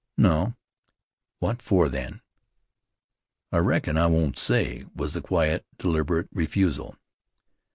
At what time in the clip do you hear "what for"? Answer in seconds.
1.37-1.87